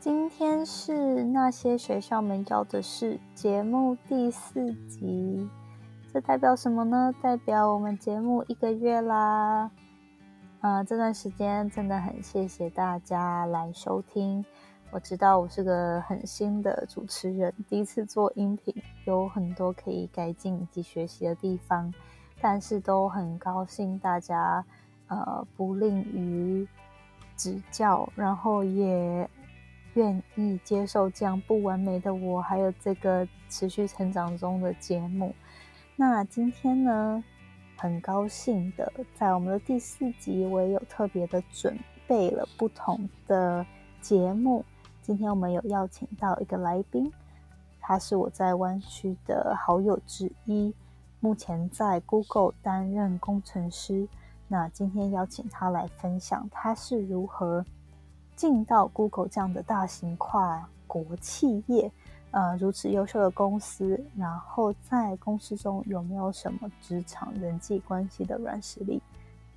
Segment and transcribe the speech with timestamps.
[0.00, 5.46] 今天是那些学校没教的事节目第四集，
[6.10, 7.14] 这代表什么呢？
[7.20, 9.70] 代表我们节目一个月啦。
[10.60, 14.42] 啊，这段时间真的很谢谢大家来收听。
[14.90, 21.92] 我知道我是个很新的主持人，第一次做音频，有很多可以改进以及学习的地方，
[22.40, 24.64] 但是都很高兴大家
[25.08, 26.66] 呃不吝于
[27.36, 29.28] 指教，然后也
[29.94, 35.34] 愿意接受这样不完美的我，还有这个持续成长中的节目。
[35.96, 37.22] 那今天呢？
[37.76, 41.74] 很高兴的，在我们的第四集，我也有特别的准
[42.06, 43.64] 备了不同的
[44.02, 44.62] 节目。
[45.00, 47.10] 今天我们有邀请到一个来宾，
[47.80, 50.74] 他是我在湾区的好友之一，
[51.20, 54.06] 目前在 Google 担任工程师。
[54.46, 57.64] 那今天邀请他来分享，他是如何
[58.40, 61.92] 进到 Google 这样的大型跨国企业。
[62.30, 69.02] 呃，如此优秀的公司，然后在公司中有没有什么职场人际关系的软实力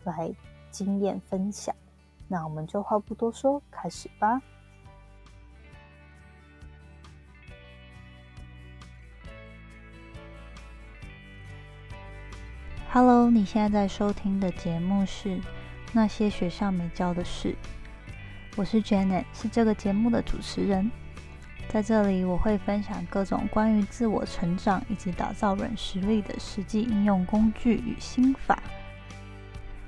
[0.03, 0.29] 来
[0.69, 1.73] 经验分享？
[2.27, 4.41] 那我们就话不多说，开始吧。
[12.91, 15.37] Hello，你现在在收听的节目是
[15.93, 17.49] 《那些学校没教的事》，
[18.55, 20.91] 我是 Janet，是这个节目的主持人。
[21.69, 28.61] 在这里，我会分享各种关于自我成长以及打造软实力的实际应用工具与心法。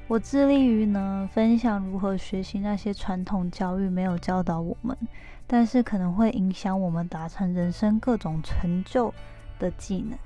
[0.08, 4.98] 我致力于呢分享如何学习那些传统教育没有教导我们，
[5.46, 9.14] 但是可能会影响我们达成人生各种成就
[9.60, 10.18] 的技能。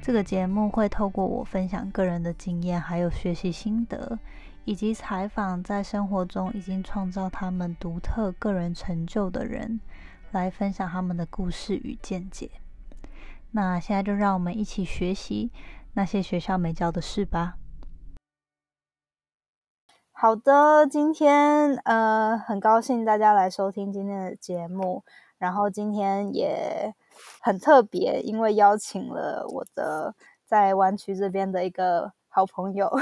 [0.00, 4.18] 这个节目会透过我分享个人的经验，还有学习心得，
[4.66, 9.80] 以及采访在生活中已经创造他们独特个人成就的人。
[10.32, 12.50] 来分享他们的故事与见解。
[13.52, 15.50] 那现在就让我们一起学习
[15.94, 17.56] 那些学校没教的事吧。
[20.12, 25.04] 好的，今天呃很高兴大家来收听今天的节目。
[25.38, 26.92] 然后今天也
[27.40, 32.92] 很特别，因为邀请了我的在湾区这边的一个好朋友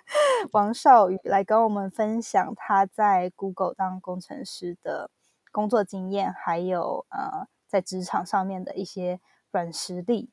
[0.52, 5.10] 王少宇来跟我们分享他在 Google 当工程师的。
[5.50, 9.18] 工作经验，还有呃，在职场上面的一些
[9.50, 10.30] 软实力。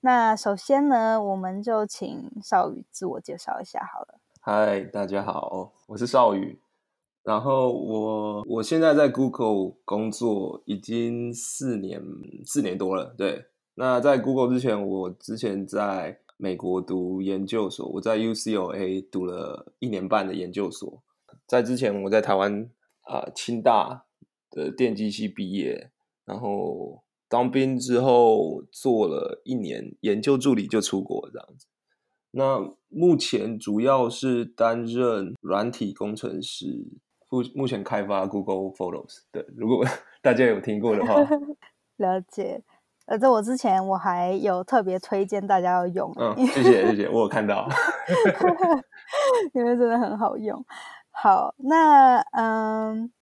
[0.00, 4.18] 那首先呢，我们就请少宇自我介绍一下好了。
[4.40, 6.58] 嗨，大家好，我是少宇。
[7.22, 12.02] 然后我我现在在 Google 工作已经四年
[12.46, 13.14] 四年多了。
[13.16, 13.44] 对，
[13.74, 21.02] 那在 Google 之前，我之前在美国读研究所，我在 UCLA 读了一年半的研究所。
[21.46, 22.70] 在之前，我在台湾
[23.02, 24.06] 啊，清大。
[24.52, 25.92] 的电机系毕业，
[26.24, 31.68] 然后当兵之后做了一年研究助理就出国这样子。
[32.32, 36.84] 那目前主要是担任软体工程师，
[37.28, 39.18] 目目前开发 Google Photos。
[39.30, 39.86] 对，如果
[40.20, 41.14] 大家有听过的话，
[41.98, 42.64] 了解。
[43.10, 46.14] 呃，在我之前我还有特别推荐大家要用。
[46.16, 47.68] 嗯， 谢谢谢谢，我有看到，
[49.52, 50.64] 因为真的很好用。
[51.10, 53.12] 好，那嗯。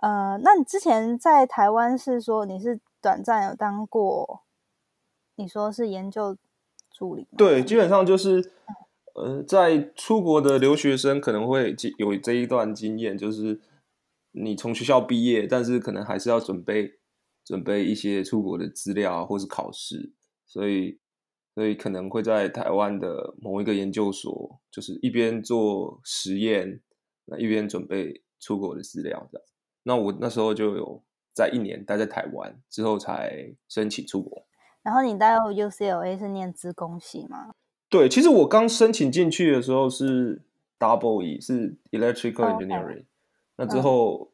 [0.00, 4.44] 呃，那你之前在台湾是说你是短暂有当过，
[5.34, 6.36] 你说是研究
[6.92, 7.26] 助理？
[7.36, 8.52] 对，基本上就是，
[9.14, 13.60] 呃，在出国的留学生可能会有这一段经验，就是
[14.30, 17.00] 你从学校毕业，但是可能还是要准备
[17.48, 20.12] 准备一些出国的资料或是考试，
[20.46, 20.98] 所以
[21.54, 26.82] 所以可能会在台湾的某一个研究所，就是一边做实验，
[27.24, 29.46] 那一边准备出国的资料这样。
[29.84, 34.46] 那我那时候就有在一年待在台湾，之后才申请出国。
[34.82, 37.54] 然后你待到 UCLA 是念资工系吗？
[37.88, 40.42] 对，其实我刚申请进去的时候是
[40.78, 43.06] Double E，是 Electrical Engineering。
[43.56, 44.32] 那之后，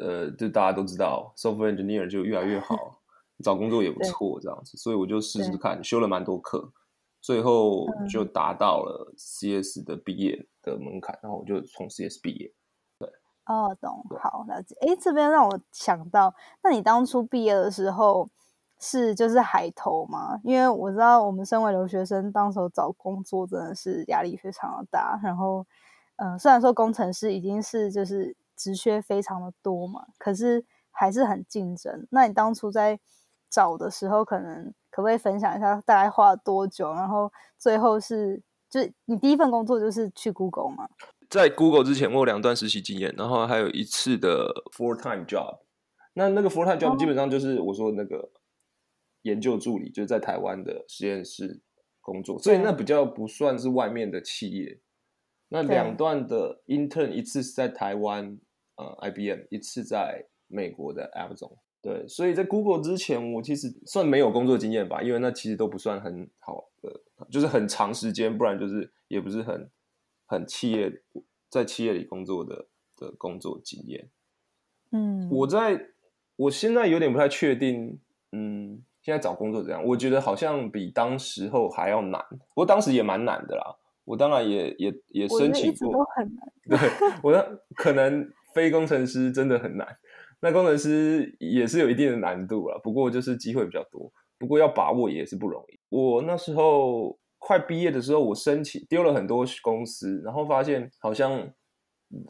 [0.00, 3.00] 呃，就大家都知道，Software Engineer 就越来越好，
[3.44, 6.72] 找工作也不错这样子，所以我就试试看，修了蛮多课，
[7.20, 12.52] 最后就达到了 CS 的毕业的门槛，然后我就从 CS 毕业。
[12.98, 13.08] 对
[13.46, 14.74] 哦，懂，好了解。
[14.80, 18.28] 哎，这边让我想到，那你当初毕业的时候
[18.80, 20.40] 是就是海投吗？
[20.44, 25.20] 因为我知道我们身为留学生，当时候找工作真的是压力非常的大。
[25.22, 25.66] 然后，
[26.16, 32.06] 嗯，虽然说工程师已经是就是职缺非常的多嘛，可是还是很竞争。
[32.10, 32.98] 那你当初在
[33.48, 36.92] 找的时候，可能可不可以分享一下大概花了多久？
[36.92, 40.88] 然后最后是就是你第一份工作就是去 Google 吗？
[41.30, 45.60] 在 Google 之前，我有两段实习经验，然后还有一次的 full time job，
[46.14, 48.30] 那那个 full time job 哦基本上就是我说那个
[49.22, 51.60] 研究助理，就是在台湾的实验室
[52.00, 54.80] 工作，所以那比较不算是外面的企业。
[55.50, 58.38] 那对两段的 intern 一次是在台湾
[58.78, 61.52] 呃 IBM，一次在美国的 Amazon。
[61.80, 69.70] 对，所以在 Google 之前，我其实算没有工作经验吧，因为那其实都不算很好的，就是很长时间，不然就是也不是很
[70.26, 71.02] 很企业
[71.48, 72.66] 在企业里工作的
[72.96, 74.08] 的工作经验。
[74.90, 75.90] 嗯，我在
[76.36, 78.00] 我现在有点不太确定，
[78.32, 79.84] 嗯，现在找工作怎样？
[79.84, 83.76] 我觉得好像比当时候还要难，不过当时也蛮难的啦。
[84.04, 86.52] 我当然也也也申请过都，很难。
[86.68, 86.90] 对
[87.22, 89.86] 我的可能非工程师真的很难，
[90.40, 95.78] 那工程师也是有一定的难度啦，不过就是机会比较多，不过要把握也是不容易。
[95.88, 101.50] 我那时候快毕业的时候，我申请丢了很多公司，然后发现好像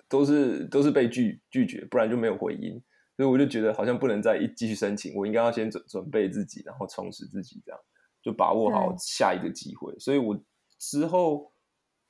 [0.09, 2.83] 都是都是被拒拒绝，不然就没有回音，
[3.17, 7.81] 所以我就觉得好像不能再一继续申请，我应该要先准准备自己，然后充实自己，这样
[8.23, 9.97] 就把握好下一个机会。
[9.99, 10.39] 所以我
[10.79, 11.53] 之后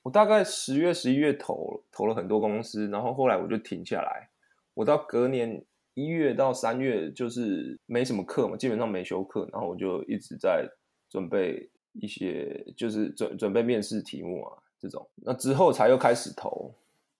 [0.08, 4.30] 我大概十月、十一月投投了很多公司，然后后来我就停下来。
[4.72, 5.62] 我到隔年
[5.92, 10.66] 一月到三月就是没什么课嘛，基本上没修课，然后我就一直在
[11.10, 15.06] 准备一些，就是准准备面试题目啊这种。
[15.16, 16.72] 那之后才又开始投，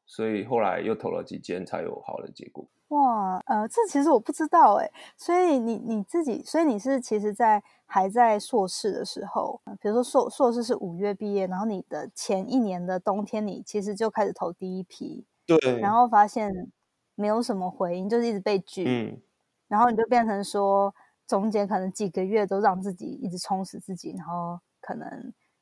[0.09, 2.67] 所以后来又投了几间才有好的结果。
[2.89, 15.79] 哇，呃，这其实我不知道哎，所以你你自己，所以你是其实，在还在硕士的时候，呃比如说硕硕士是五月毕业，然后你的前一年的冬天，你其实就开始投第一批，对。
[15.81, 16.51] 然后发现
[17.15, 19.21] 没有什么回应，就是一直被拒，嗯，
[19.69, 20.95] 然后你就变成说，
[21.27, 25.07] 中间可能几个月都让自己一直充实自己，然后可能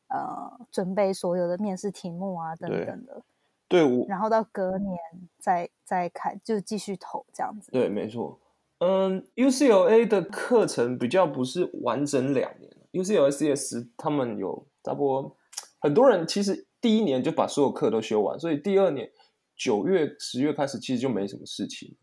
[0.07, 3.25] 呃准备所有的面试题目啊等等的，
[3.69, 4.97] 对我然后到隔年
[5.39, 7.73] 再再开就继续投这样子。
[7.73, 8.39] 对，没错。
[8.79, 15.37] 嗯，UCLA 的课程比较不是完整两年，UCLA CS 他们有差不多
[15.81, 19.11] 很多人其实第一年就把所有课都修完，所以第二年
[19.57, 21.97] 九月、十月开始其实就没什么事情。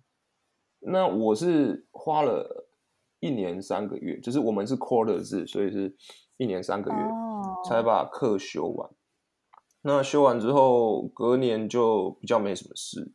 [0.80, 2.68] 那我是花了
[3.20, 5.96] 一年三个月，就是我们是 quarter 制，所以是
[6.38, 8.90] 一年三个月哦才把课修完。
[9.84, 13.12] 那修完之后，隔年就比较没什么事，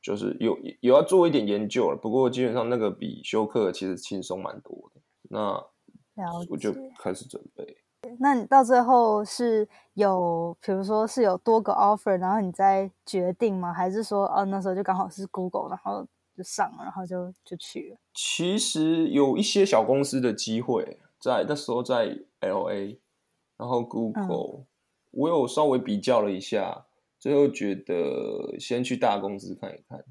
[0.00, 1.96] 就是有有要做一点研究了。
[2.00, 5.00] 不过基本上那个比修课其实轻松蛮多的。
[5.28, 6.80] 那了我就解。
[6.98, 7.76] 开始准备。
[8.20, 13.72] 那你到最后是有，比如说是有多个 offer，然后你再决定吗？
[13.72, 16.06] 还是说，哦，那时候就刚好是 Google，然后
[16.36, 17.98] 就上了，然后就就去了？
[18.14, 23.00] 其实有一些小公司的机会，在那时候在 L A，
[23.56, 24.66] 然后 Google，、
[25.16, 26.84] 我有稍微比较了一下，
[27.18, 30.04] 最后觉得先去大公司看一看，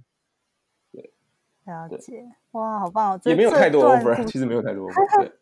[0.91, 1.11] 对
[1.65, 3.19] 了解，哇，好棒哦！
[3.21, 5.31] 这也没有太多 offer，其实没有太多 offer，对。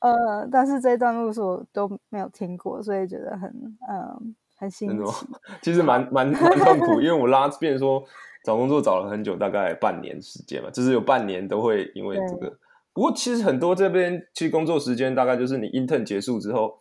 [0.00, 3.48] 呃，但是这段路是我都没有听过，所以觉得很
[3.88, 5.26] 嗯很新真的吗奇。
[5.62, 8.04] 其实蛮蛮蛮痛苦，因为我拉变成说
[8.42, 12.58] 找工作找了很久，大概半年时间嘛，就是有半年都会因为这个。
[12.92, 16.80] 不过其实很多这边其实工作时间大概就是你 intern 结束之后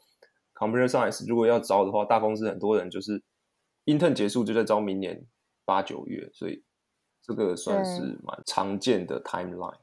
[0.61, 3.23] ，computer science 如果要招的话，大公司很多人就是
[3.85, 5.25] intern 结束就在招明年
[5.65, 6.63] 八九月，所以
[7.23, 9.79] 这个算是蛮常见的 timeline。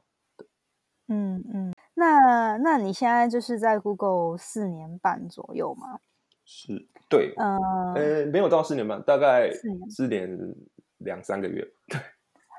[1.07, 5.99] 嗯嗯，那那你现在就是在 Google 四年半左右吗？
[6.45, 7.57] 是，对，呃，
[7.95, 10.55] 呃，没有到四年半，大概四年四年
[10.99, 11.67] 两三个月。
[11.87, 11.99] 对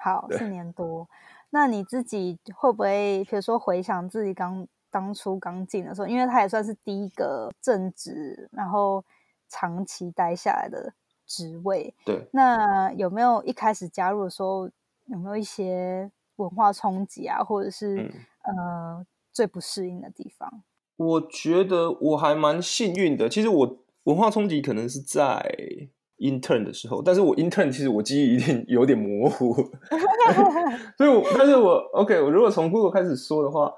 [0.02, 1.08] 好，四年多。
[1.50, 9.04] 那你自己会不会，比如说回想自己刚当初刚进的时候，因为他也算是第一个正职，然后
[9.48, 10.92] 长期待下来的
[11.26, 14.68] 职位，对，那有没有一开始加入的时候，
[15.06, 18.10] 有没有一些文化冲击啊，或者是、嗯
[18.42, 20.62] 呃最不适应的地方？
[20.96, 23.28] 我觉得我还蛮幸运的。
[23.28, 25.40] 其实我文化冲击可能是在
[26.18, 29.54] intern 的时候，但是我 intern 其实我记忆一定有点模糊，
[30.98, 33.72] 所以我但是我 OK，我如果从 Google 开始说的话，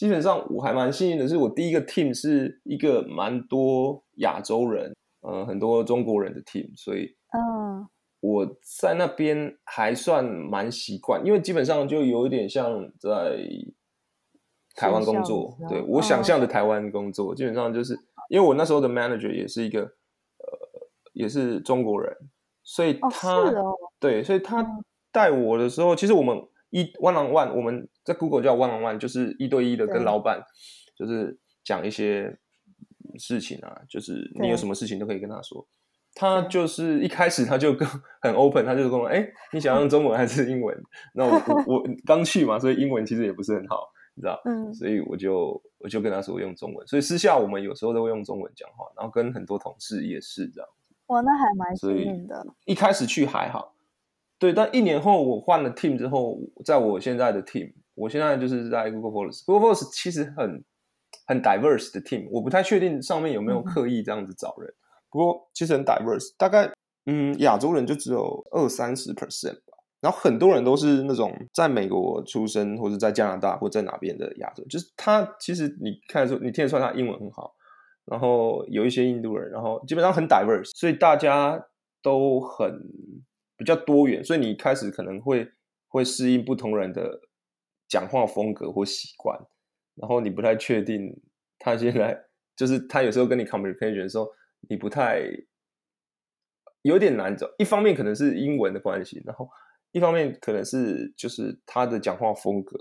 [0.00, 7.86] 基本上我还蛮幸运的，是我第一个 team 是一个蛮多亚洲人，呃，很多中国人的 team，所以嗯。
[8.20, 8.46] 我
[8.80, 13.46] 在那边还算蛮习惯，因为基本上就有一点像在
[14.74, 17.94] 台湾工作对我想哦象的台湾工作，基本上就是
[18.30, 22.16] 因为我那时候的 manager 也是一个呃也是中国人，
[22.62, 23.52] 所以哦他、
[23.98, 24.82] 对，所以他嗯。
[25.12, 30.42] 带我的时候，其实我们一 one on one，我们在 Google 叫 one on one，就是一对一的跟老板
[30.96, 32.36] 就是讲一些
[33.18, 35.64] 事情啊，就是你有什么事情都可以跟他说。
[36.12, 37.88] 他就是一开始他就跟
[38.20, 40.76] 很 open，他就跟我哎，你想用中文还是英文？
[41.14, 41.32] 那我
[41.66, 44.40] 我 刚去嘛，所以英文其实也不是很好，你知道？
[44.44, 50.68] 嗯，所以我就我就跟他说用中文，所以私下我们有时候都会用中文讲话，然后跟很多同事也是这样。
[51.06, 52.44] 哇，那还蛮幸运的。
[52.64, 53.76] 一开始去还好，
[54.40, 60.64] 对，但一年后我换了 team 之后，在我现在的 team，我现在就是在 Google Force，Google Force 其实很
[61.26, 64.72] 很 diverse 的 team，我不太确定上面有没有刻意这样子找人。
[65.10, 66.70] 不过其实很 diverse，大概
[67.06, 77.54] 嗯亚洲人就只有二三十 percent 吧，然后很多人都是那种在美国出生或者在加拿大或在哪边的亚洲，就是他其实你看出你听得出来他英文很好，
[78.04, 81.60] 然后有一些印度人，然后基本上很 diverse，所以大家
[82.02, 82.80] 都很
[83.56, 85.48] 比较多元，所以你开始可能会
[85.88, 87.20] 会适应不同人的
[87.90, 89.38] 讲话风格或习惯，
[89.96, 91.14] 然后你不太确定
[91.58, 92.18] 他现在
[92.56, 94.26] 就是他有时候跟你 communication 的时候。
[94.68, 95.22] 你不太
[96.82, 99.48] 有点难走，一方面可能是英文的关系，然后
[99.90, 102.76] 一方面可能是就是他的讲话风格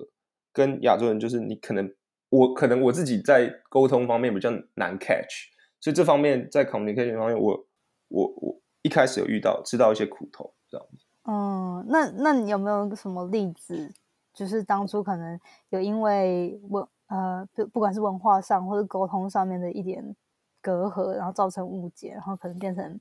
[0.51, 1.89] 跟亚洲人，就是你可能
[2.27, 5.47] 我可能我自己在沟通方面比较难 catch，
[5.79, 7.65] 所以这方面在 communication 方面，我
[8.09, 11.05] 我我一开始有遇到吃到一些苦头这样子。
[11.31, 13.93] 嗯，那那你有没有什么例子，
[14.33, 20.15] 就是当初可能有因为文呃不不管是文化上或者沟通上面的一点。
[20.61, 22.99] 隔阂，然后造成误解，然后可能变成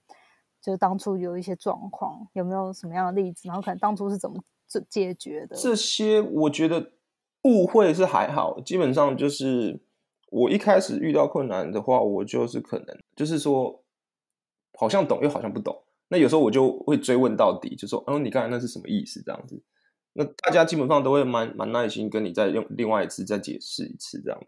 [0.62, 3.48] 就当初有一些状况，有没有什么样的例子？
[3.48, 5.56] 然后可能当初是怎么解解决的？
[5.56, 6.92] 这些我觉得
[7.42, 9.80] 误会是还好，基本上就是
[10.30, 13.82] 我一开始遇到困难的话，我就是可能就是说
[14.78, 19.20] 好像懂又好像不懂，那有时候我就会追问到底，就说嗯，你刚才那是什么意思？
[19.20, 19.60] 这样子，
[20.12, 24.46] 那大家基本上都会蛮蛮耐心跟你再用另外一次再解释一次这样子，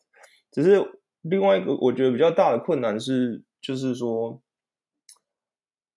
[0.50, 1.00] 只是。
[1.22, 4.40] 另外一个我觉得比较大的困难是，就是说，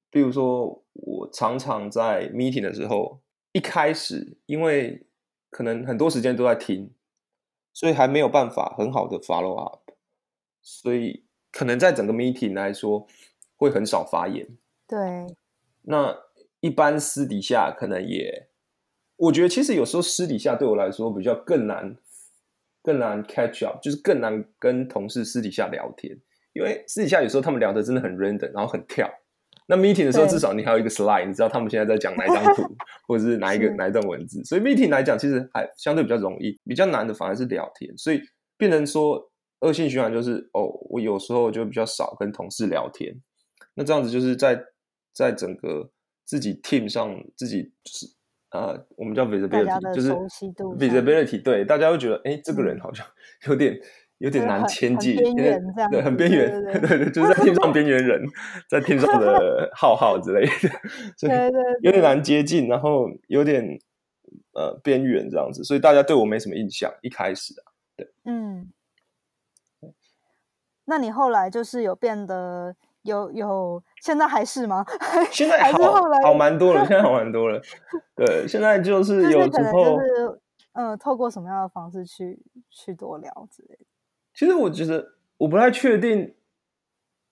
[0.10, 3.22] 比如说我常常在 meeting 的时候，
[3.53, 5.08] 一开始因为
[5.50, 6.93] 可能很多时间都在听，
[7.72, 9.91] 所以还没有办法很好的 follow up，
[10.62, 13.08] 所以可能在整个 meeting 来说
[13.55, 14.58] 会很少发言。
[14.86, 14.98] 对，
[15.84, 16.17] 那
[16.60, 18.50] 一般私底下可能也，
[19.24, 21.96] 我觉得其实有时候私底下对我来说比较更难。
[22.86, 26.13] 更难 catch up，就是更难跟同事私底下聊天，
[26.51, 29.10] 因为私底下有时候他们聊的真的很 random，然后很跳。
[29.68, 32.63] 那 meeting 的时候至少你还有一个 slide，你知道他们现在在讲哪一张图，
[33.08, 34.44] 或者是哪一个哪一段文字。
[34.44, 37.98] 所以 meeting 来讲，其实还相对比较容易，比较难的反而是聊天。
[37.98, 38.22] 所以
[38.58, 43.15] 变成说恶性循环就是哦，我有时候就比较少跟同事聊天。
[43.75, 44.62] 那这样子就是在
[45.13, 45.89] 在整个
[46.25, 48.08] 自己 team 上自己就是。
[48.54, 50.12] 啊，我们叫 visibility，就是
[50.78, 53.04] visibility，对，大家会觉得，哎，这个人好像
[53.48, 53.76] 有点
[54.20, 55.60] 有点难牵近，对，
[56.04, 58.22] 很边缘， 对对，就是在天上边缘人，
[58.70, 60.70] 在天上的 浩浩之类的，
[61.18, 61.32] 所以
[61.82, 63.66] 有点难接近，然后有点
[64.54, 67.66] 呃边缘这样子，所以大家对我没什么印象，一开始啊，
[67.98, 68.72] 对，嗯，
[70.86, 72.76] 那你后来就是有变得。
[73.04, 74.86] 有有，现在还是吗？
[75.32, 75.78] 现在好
[76.24, 77.62] 好蛮多了，现在好蛮多了。
[78.16, 80.00] 对，现在就是有时候，
[80.74, 83.86] 嗯，透过什么样的方式去去多聊之类的。
[84.34, 86.34] 其实我觉得我不太确定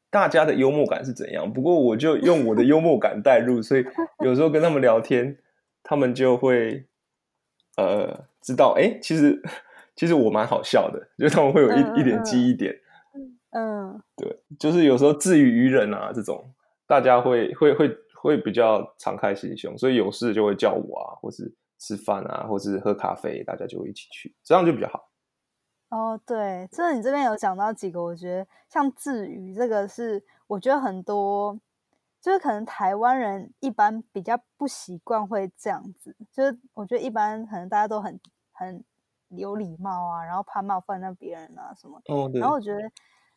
[0.10, 3.86] 大家的幽默感是怎样，不过我就用我的幽默感带入，所以
[4.20, 5.38] 有时候跟他们聊天，
[5.82, 6.86] 他们就会
[7.78, 9.42] 呃知道，哎，其实
[9.96, 12.74] 其实我蛮好笑的，就他们会有一一点记忆点。
[12.74, 12.78] 嗯，
[14.16, 16.54] 对，就是有时候自娱于人啊，这种
[16.88, 25.10] 大家会会会会比较敞开心胸，所以有事就会叫我啊，或是吃饭啊，或是喝咖啡，大家就会一起去，这样就比较好。
[25.90, 31.60] 哦，对，就是你这边有讲到几个，我觉得像自娱这个是，我觉得很多
[32.22, 38.18] 就是可能台湾人一般比较不习惯会这样子，就是我觉得一般可能大家都很
[38.54, 38.82] 很
[39.30, 42.80] 有礼貌啊，然后怕冒犯到别人啊什么，哦，然后我觉得。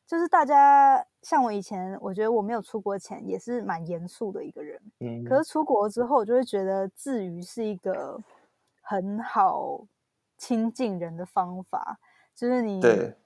[0.07, 4.79] 就是大家像我以前，我觉得我没有出国前也是蛮严肃的一个人。
[5.01, 8.21] 嗯，可是出国之后，我就会觉得自娱是一个
[8.83, 9.81] 很好
[10.37, 11.99] 亲近人的方法。
[12.35, 12.81] 就是你，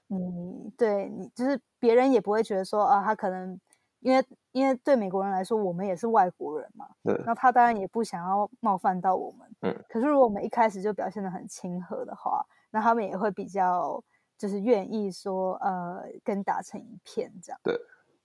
[0.07, 3.59] 你对你，就是别人也不会觉得说啊，他可能
[3.99, 6.87] 因为因为对美国人来说，我们也是外国人嘛。
[7.03, 7.21] 对。
[7.25, 9.47] 那他当然也不想要冒犯到我们。
[9.61, 9.83] 嗯。
[9.89, 14.01] 可是如果我们一开始就表现的很亲和的话，那他们也会比较。
[14.39, 17.59] 就是愿意说，呃，跟打成一片这样。
[17.61, 17.77] 对，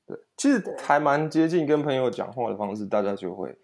[0.06, 3.58] 对，其实还蛮接近跟朋友讲话的方式，大家就会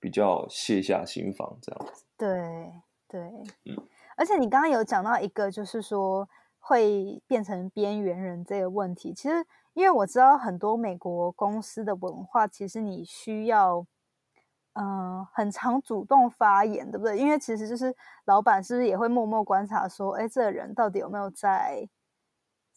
[0.00, 2.04] 比较卸下心防这样子。
[2.18, 2.72] 对，
[3.06, 3.20] 对，
[3.66, 3.88] 嗯。
[4.16, 6.28] 而且你刚刚有讲到一个，就是说
[6.58, 9.14] 会变成边缘人这个问题。
[9.14, 9.36] 其实
[9.72, 13.86] 因为我知道很多美国公司的文化，其实你需要，
[14.74, 17.18] 嗯，很常主动发言，对不对？
[17.18, 21.88] 因为其实就是老板是不是也会默默观察说，哎，这个人到底有没有在，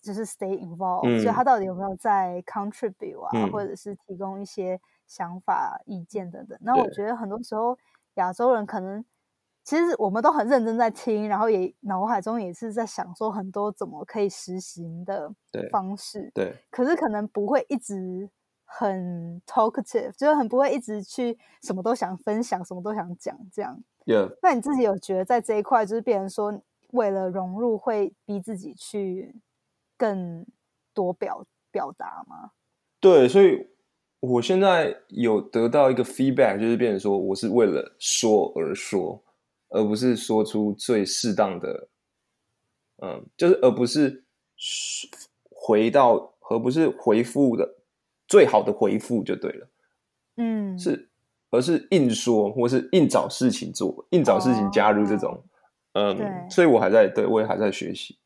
[0.01, 6.57] 就是 stay involved，所以他到底有没有在 contribute 啊，或者是提供一些想法、意见等等。
[6.61, 7.77] 那我觉得很多时候
[8.15, 9.03] 亚洲人可能。
[9.67, 15.33] 其实我们都很认真在听，然后也脑海中也是在想说很多怎么可以实行的
[15.71, 16.29] 方式。
[16.35, 18.29] 对，可是可能不会一直
[18.77, 23.81] 很 talkative，就是很不会一直去什么都想分享，什么都想讲这样。
[24.03, 24.29] 有。
[24.41, 29.33] 那你自己有觉得在这一块，就是别人说为了融入会逼自己去
[29.97, 30.45] 更
[30.93, 32.51] 多表表达吗？
[32.99, 33.67] 对，所以
[34.19, 39.21] 我现在有得到一个 feedback，就是变成说我是为了说而说。
[39.69, 41.89] 而不是说出最适当的，
[43.01, 44.23] 嗯，就是而不是
[45.49, 47.74] 回到，而不是回复的
[48.35, 49.67] 最好的回复就对了，
[50.35, 51.09] 嗯，是，
[51.51, 55.41] 而是硬说，或是硬找事情做，硬找事情加入这种，
[55.93, 58.19] 嗯，所以我还在，对我也还在学习，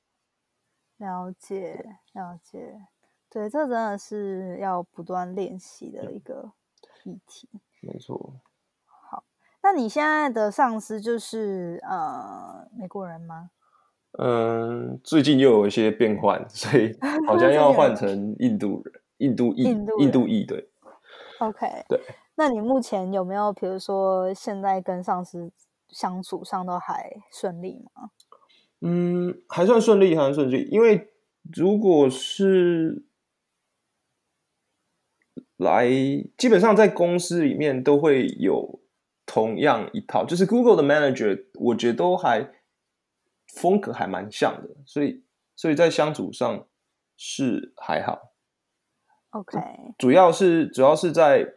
[0.98, 2.88] 了解，了解，
[3.30, 6.54] 对，这真的是要不断练习的一个
[7.04, 7.48] 议题，
[7.82, 8.34] 没错。
[9.12, 9.24] 好
[9.62, 13.52] 那你现在的上司就是呃美国人吗？
[14.18, 16.98] 嗯，最近又有一些变换，所以
[17.28, 20.68] 好像 要换成印度人、印度裔、印度裔对。
[21.40, 22.02] OK，对。
[22.36, 25.52] 那你目前有没有，比如说现在跟上司
[25.88, 28.10] 相处上都还顺利吗？
[28.82, 30.68] 嗯，还算顺利，还算顺利。
[30.72, 31.14] 因为
[31.56, 33.06] 如果是
[35.56, 35.88] 来，
[36.38, 38.80] 基本上在公司里面都会有。
[39.32, 42.50] 同样一套，就是 Google 的 Manager，我觉得都还
[43.54, 45.24] 风格还蛮像的，所以
[45.56, 46.66] 所以在相处上
[47.16, 48.29] 是还好。
[49.32, 49.60] OK，
[49.98, 51.54] 主要是主要是在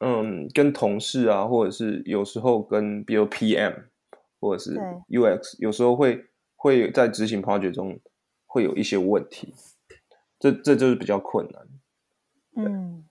[0.00, 3.84] 嗯跟同事啊，或者是有时候跟比如 PM
[4.40, 4.74] 或者是
[5.08, 8.00] UX，有时候会会在执行 project 中
[8.46, 9.54] 会有一些问题，
[10.38, 11.68] 这这就是比较困难。
[12.56, 13.04] 嗯，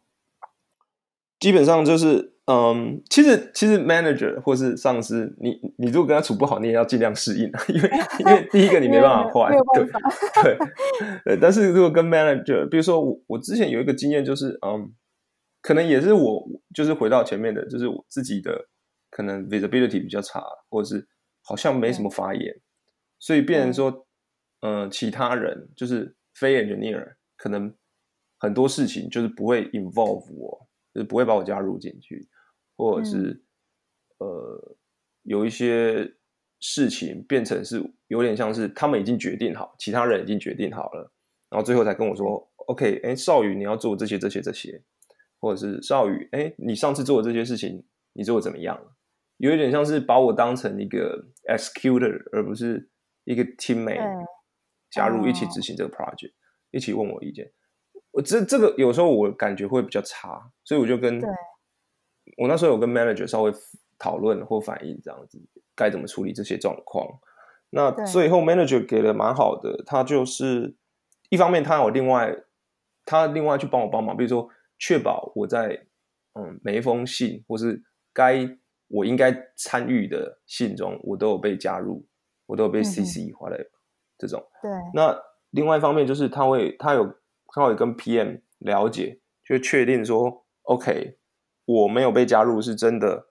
[1.39, 2.32] 基本上就是。
[2.45, 10.57] 嗯，其实其实 manager 或是上司，你你如果跟他处不好，你也要尽量适应啊，因为 因为第一个你没办法换，对对
[11.23, 11.37] 对。
[11.39, 14.93] 但是如果跟 manager，比如说我我之前有一个经验，就是嗯，
[15.61, 18.67] 可能也是我就是回到前面的，就是我自己的
[19.09, 21.07] 可能 visibility 比较差，或者是
[21.43, 22.53] 好像没什么发言，
[23.19, 24.05] 所以变成说，
[24.59, 27.73] 嗯，其他人就是非 engineer，可能
[28.37, 32.27] 很多事情就是不会 involve 我，就是不会把我加入进去。
[32.83, 33.41] 或者是
[34.17, 34.75] 呃，
[35.23, 36.13] 有一些
[36.59, 41.11] 事情变成是有点像是他们已经决定好，其他人已经决定好了，
[41.49, 44.83] 然后最后才跟我说：“OK，哎，少宇你要做这些、这些、这些，
[45.39, 48.95] 或者是少宇，哎，你上次做的这些事情，你做的怎么样了？”
[49.37, 52.89] 有一点像是把我当成一个 executor，而不是
[53.23, 54.25] 一个 teammate
[54.91, 56.33] 加入一起执行这个 project，
[56.71, 57.51] 一起问我意见。
[58.11, 61.21] 我这这个有时候我感觉会比较差，所以我就跟。
[62.37, 63.51] 我那时候有跟 manager 稍微
[63.99, 65.39] 讨论或反映这样子
[65.75, 67.07] 该怎么处理这些状况。
[67.69, 70.75] 那最后 manager 给的蛮好的，他就是
[71.29, 72.35] 一方面他有另外
[73.05, 75.87] 他另外去帮我帮忙，比如说确保我在
[76.33, 77.81] 嗯每一封信或是
[78.13, 78.47] 该
[78.87, 82.05] 我应该参与的信中，我都有被加入，
[82.45, 83.57] 我都有被 CC 或者
[84.17, 84.43] 这种。
[84.61, 84.71] 对。
[84.93, 85.19] 那
[85.49, 87.05] 另外一方面就是他会他有
[87.47, 91.17] 他会跟 PM 了解，就确定说 OK。
[91.65, 93.27] 我没有被加入是真的，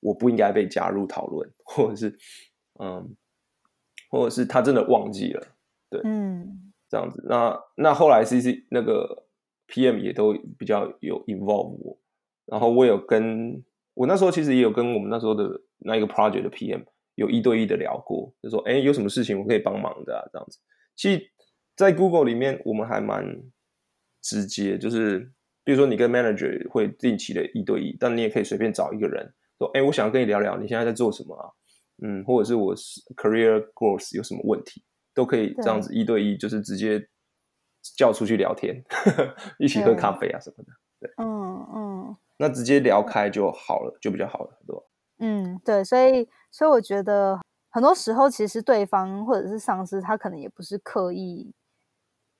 [0.00, 2.16] 我不应该被加入讨论，或者是，
[2.80, 3.16] 嗯，
[4.10, 5.46] 或者是他真的忘记了，
[5.88, 7.22] 对，嗯，这样子。
[7.28, 9.26] 那那后来 C C 那个
[9.66, 11.98] P M 也都比较有 involve 我，
[12.46, 13.62] 然后我有跟
[13.94, 16.82] 我那时候其实也有跟我们那时候的那一个 project 的 P M
[17.14, 20.28] 有一对一的聊过，就说，哎，有什么事情我可以帮忙的啊？
[20.32, 20.58] 这样子。
[20.96, 21.30] 其实，
[21.76, 23.42] 在 Google 里面，我们还蛮
[24.20, 25.32] 直接，就是。
[25.68, 31.44] 比如说，你跟 manager 会定期的一对一，但你也可以随便找一个人说：“哎，我想要跟你聊聊，你现在在做什么啊？
[32.02, 37.06] 嗯，或者是我 career growth 有什么问题，都可以这样子一对一，就是直接
[37.98, 38.82] 叫出去聊天，
[39.60, 40.72] 一起喝咖啡啊什么的。
[41.00, 44.82] 对，嗯嗯，那直接聊开就好了，就比较好了，对吧？
[45.18, 51.52] 嗯，对，所以所以我觉得很多时候，其实对方或者是上司，他可能也不是刻意。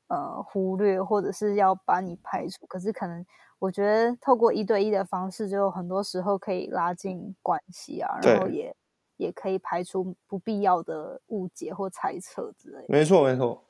[0.09, 3.25] 呃，忽略或者是要把你排除，可是可能
[3.59, 8.75] 我觉得透过一对一的方式，就很多时候可以拉近关系啊，然后也
[9.17, 12.85] 也可以排除不必要的误解或猜测之类。
[12.89, 13.63] 没错，没错。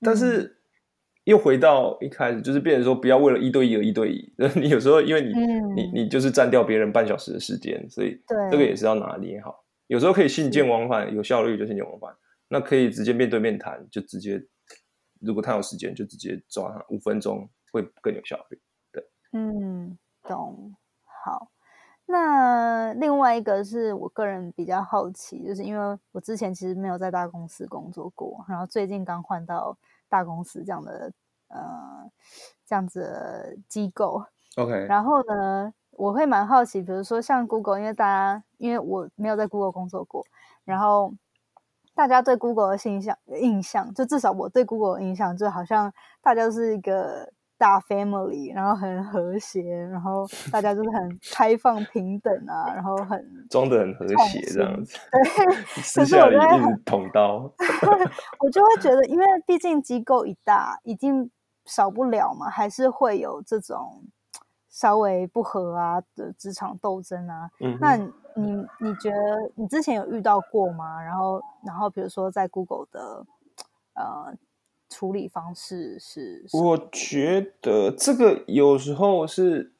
[0.00, 0.56] 但是
[1.24, 4.32] 又回到一开始，就是变成说不要为了一对一而一对一。
[4.54, 9.64] 你有时候因为你、嗯你你就是占掉别人半小时的时间，所以对这个也是要拿捏好。
[9.86, 12.14] 有时候可以信件往返，有效率就信件往返。
[12.48, 14.42] 那可以直接面对面谈，就直接，
[15.20, 18.60] 如果他有时间，就直接抓他五分钟，会更有效率。
[18.92, 20.74] 对嗯，懂。
[21.24, 21.50] 好，
[22.06, 29.76] 那另外一个是我个人比较好奇，就是因为我之前其实没有在大公司工作过，然后最近刚换到
[30.08, 31.12] 大公司这样的
[31.48, 32.10] 呃
[32.64, 34.24] 这样子的机构
[34.56, 40.24] ，OK，然后呢，我会蛮好奇，比如说像 Google，因为大家因为我没有在 Google 工作过，
[40.64, 41.12] 然后
[41.98, 57.52] 大家对 Google 的印象印象，就至少我对 Google 的印象，就好像大家都是一个大 family，然后很和谐，然后大家就是很开放平等啊，然后很装的很和谐这样子，对， 私下里可是我在一直捅刀。
[58.38, 61.28] 我就会觉得，因为毕竟机构一大，一定
[61.64, 64.04] 少不了嘛，还是会有这种
[64.70, 67.50] 稍微不和啊的职场斗争啊。
[67.58, 67.98] 嗯，那
[68.38, 71.02] 你你觉得你之前有遇到过吗？
[71.02, 73.26] 然后然后比如说在 Google 的
[73.94, 74.34] 呃
[74.88, 76.44] 处理方式是？
[76.52, 79.74] 我觉得这个有时候是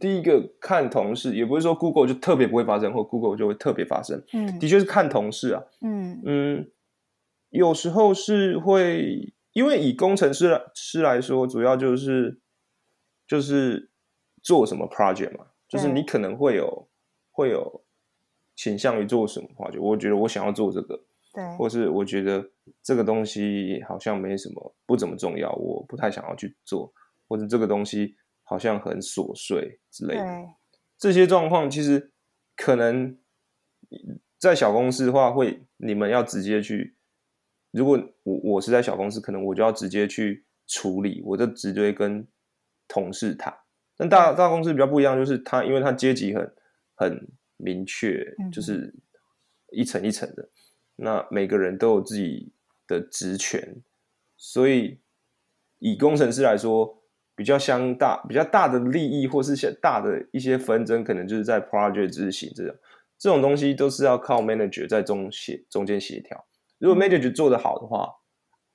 [0.00, 5.62] 第一个看同事，也不是说 Google 就特别不会发生，或 Google 就会特别发生，嗯的确是看同事啊。
[5.82, 6.70] 嗯嗯，
[7.50, 12.40] 有时候是会，因为以工程师来师来说，主要就是
[13.26, 13.90] 就是
[14.42, 16.88] 做什么 project 嘛，就是你可能会有
[17.30, 17.82] 会有
[18.60, 19.80] 倾向于做什么 project。
[19.80, 22.46] 我觉得我想要做这个，对或是我觉得
[22.82, 26.92] 这个东西好像没什么不怎么重要，我不太想要去做，
[27.26, 30.46] 或者这个东西好像很琐碎之类的。
[30.98, 32.12] 这些状况其实
[32.54, 33.16] 可能
[34.38, 36.98] 在小公司的话，会你们要直接去。
[37.70, 42.28] 如果我我是在小公司，可能我就要直接去处理，我就直接跟
[42.88, 43.56] 同事谈。
[43.96, 46.54] 但大大公司比较不一样，就是他因为他阶级很
[46.96, 47.28] 很
[47.62, 48.94] 明确嗯，就是
[49.70, 50.48] 一层一层的，
[50.96, 52.52] 那每个人都有自己
[52.86, 53.82] 的职权，
[54.36, 55.00] 所以
[55.78, 57.02] 以工程师来说，
[57.34, 62.76] 比较相大、比较大的利益或是些大的一些纷争，可能就是在 project 执行这种
[63.18, 66.46] 这种东西，都是要靠 manager 在中协中间协调。
[66.78, 68.10] 如果 manager 做得好的话，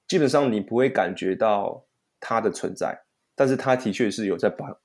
[0.08, 1.86] 基本上你不会感觉到
[2.20, 2.96] 他的存在，
[3.36, 4.78] 但是他的确是有在帮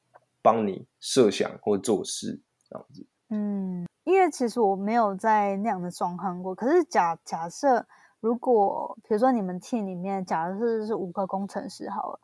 [0.43, 3.07] 帮你设想或做事这样子。
[3.29, 6.55] 嗯，因为其实我没有在那样的状况过。
[6.55, 7.87] 可是假假设，
[8.21, 12.21] 如果比如说你们 team 里面，假如是是五个工程师好了，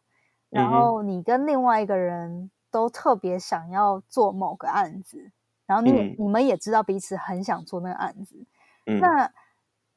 [0.51, 5.31] 然后你跟另外一个人都特别想要做某个案子，
[5.65, 8.37] 然后你、嗯你们也知道彼此很想做那个案子，
[8.87, 9.31] 嗯，那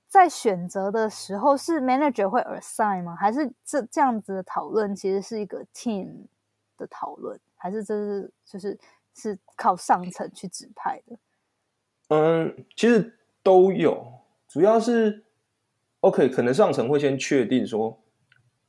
[0.08, 3.16] 在选择的时候是 manager 会 assign 吗？
[3.16, 6.28] 还是这这样子的讨论其实是一个 team
[6.78, 8.80] 的讨论，还是这是就是
[9.14, 11.18] 是靠上层去指派的？
[12.10, 15.24] 嗯，其实都有，主要是
[16.02, 18.04] OK，可能上层会先确定说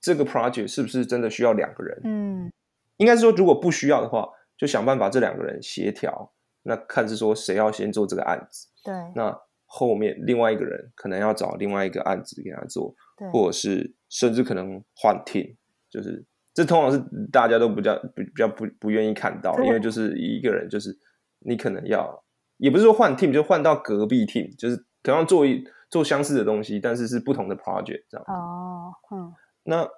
[0.00, 2.00] 这个 project 是不是真的需要两个人。
[2.05, 2.53] 嗯
[2.96, 6.31] 应该是说，如果不需要的话，就想办法这两个人协调，
[6.64, 15.57] 那看是说谁要先做这个案子，对那后面另外一个人可能要找另外一个案子给他做，对，或者是甚至可能换 team，
[15.88, 16.22] 就是
[16.53, 20.94] 这通常是大家都比较比比较不不愿意看到，因为就是一个人就是
[21.38, 22.22] 你可能要，
[22.61, 28.25] 也不是说换 team，就换到隔壁 team，就是同样做一做相似的东西，但是是不同的 project 这样。
[28.29, 29.88] 哦，嗯那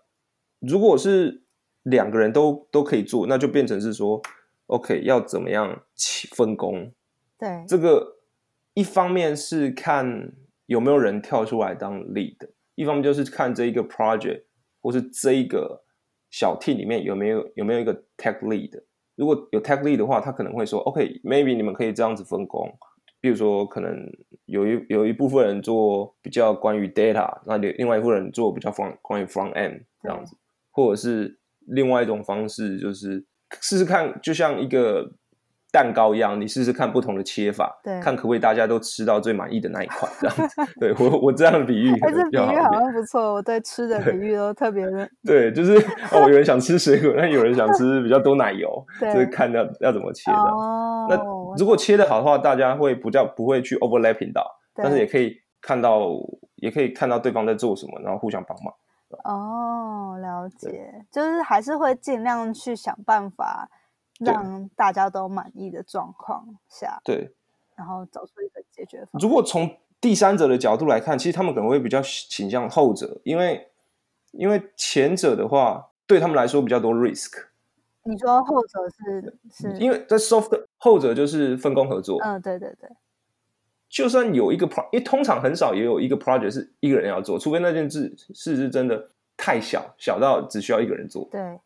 [0.61, 1.43] 如果是
[1.83, 4.23] 两个人都都可以做，那就变成是说
[4.67, 6.93] ，OK，要怎么样起分工？
[7.37, 8.19] 对，这个
[8.75, 10.33] 一方面是看
[10.67, 12.37] 有没有人跳出来当 lead，
[12.77, 14.45] 一方面就是看这一个 project
[14.81, 15.83] 或是这一个
[16.31, 18.83] 小 team 里面有没有有没有一个 tech lead。
[19.17, 22.73] 如果有 tech lead 的话，他可能会说，OK，maybe、你们可以这样子分工。
[23.21, 24.11] 比如说，可能
[24.47, 30.37] 有一有一部分人做比较关于 data，那另另外一部分人做比较 front 关于 front end 这样子，
[30.73, 33.25] 或者是另外一种方式，就是
[33.61, 35.13] 试试看，就像一个
[35.73, 40.63] 蛋糕一样，你试试看不同的切法，对看可不可以大家都吃到最满意的那一款，这样子。
[40.79, 42.73] 对我我这样的比喻可哎，这比喻好。
[42.73, 45.75] 像不错，我对吃的比喻都特别的， 对，就是
[46.13, 48.69] 哦，有人想吃水果，但有人想吃比较多奶油，
[49.01, 50.37] 对就是看要要怎么切的。
[50.37, 51.17] 哦，那
[51.57, 56.11] 如果切的好的话，大家会不叫不会去 overlapping 到，但是也可以看到，
[56.57, 58.75] 也可以看到对方在做什么，然后互相帮忙。
[59.25, 63.82] 哦，了解，就是还是会尽量去想办法对
[64.25, 67.33] 让大家都满意的状况下，对，
[67.75, 73.69] 然后找出一个解决方如果从第三者的角度来看，其实他们可能会比较倾向后者，因为
[74.33, 77.47] 因为前者的话，对他们来说比较多 risk。
[78.05, 82.91] 你说后者是是，因为在 soft 后者就是分工合作，嗯，对对对，
[83.89, 91.61] 就算有一个 pro，因为通常很少也有一个 project 是一个人要做，除非那件事事是真的太小，小到只需要一个人做，对，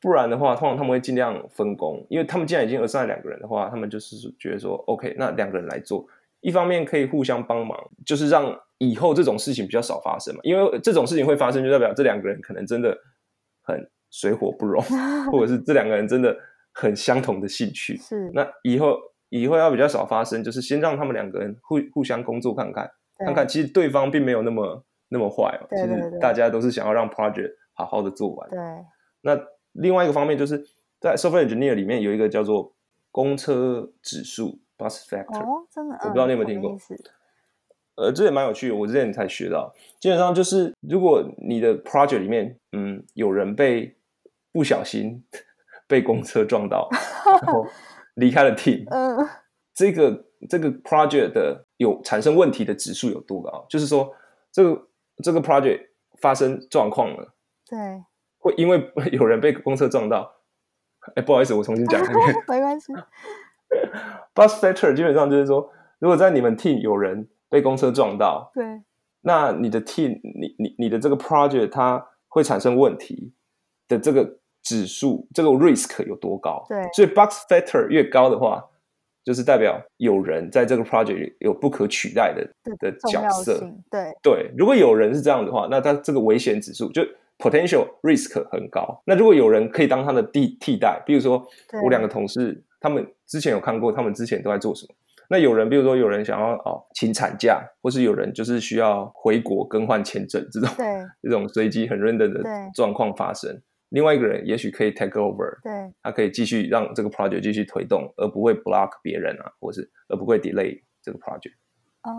[0.00, 6.06] 不然的话，通常他们会尽量分工，因为他们既然已经 assign 两个人的话，他们就是觉得说，OK，那两个人来做，
[6.40, 12.96] 一方面可以互相帮忙，就是让以后这种事情比较少发生嘛，因为这种事情会发生，就代表这两个人可能真的
[13.62, 13.90] 很。
[14.12, 14.82] 水火不容，
[15.30, 16.36] 或者是这两个人真的
[16.72, 22.90] 很相同的兴趣，是那以后以后要比较少发生，就是先让他们两个人互互相工作看看，
[23.24, 28.50] 看看其实对方并没有那么那么坏哦，其实大家都是想要让 project 好好的做完。
[28.50, 28.58] 对，
[29.20, 29.36] 那
[29.72, 30.66] 另外一个方面就是
[31.00, 32.72] 在 software engineer 里面有一个叫做
[33.10, 36.76] 公车指数 bus factor，哦，真的，我不知道你有没有听过。
[37.96, 43.94] 呃，这也蛮有趣的，我之前才学到，基本上就是如果你的 project 里面，嗯，有人被
[44.52, 45.22] 不小心
[45.86, 46.88] 被公车撞到，
[47.42, 47.66] 然后
[48.14, 48.86] 离开了 team。
[48.90, 49.28] 嗯，
[49.74, 53.66] 这个这个 project 的有产生问题的指数有多高？
[53.68, 54.14] 就是说，
[54.50, 54.88] 这个
[55.22, 55.88] 这个 project
[56.22, 57.34] 发生状况了，
[57.68, 57.78] 对，
[58.40, 60.34] 会因为 有人被公车撞到。
[61.14, 62.18] 哎，不好意思，我重新讲一遍。
[62.48, 62.92] 没关系。
[64.34, 68.64] Bus factor 基本上就是说，如果在你们 team 有人被公车撞到，对，
[69.20, 73.32] 那你的 team，你你你的这个 project 它会产生问题。
[73.90, 76.64] 的这个指数，这个 risk 有多高？
[76.68, 78.64] 对，所以 bus factor 越高的话，
[79.24, 82.48] 就是代表有人在这个 project 有不可取代的
[82.78, 83.58] 的角色。
[83.90, 87.02] 对对，如果有人是这样的话，那他这个危险指数就
[87.40, 89.02] potential risk 很高。
[89.06, 91.44] 那如果有人可以当他的替替代，比如说
[91.82, 94.94] 我两个同事，他们之前有看过，他们之前都在做什么？
[95.32, 100.86] 那有人，比如说有人想要哦请产假，或是有人就是需要回国更换签证这种，对
[101.22, 102.42] 这种随机很 random 的
[102.74, 103.62] 状况发生。
[103.90, 111.54] 另外一个人也许可以 take over，对，他可以继续让这个 project 继续推动，而不会 block 别人啊，或是而不会 delay 这个 project。
[112.02, 112.10] 哦，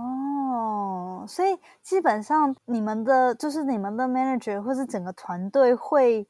[1.27, 6.27] 所以基本上你们的就是你们的 manager 或是整个团队会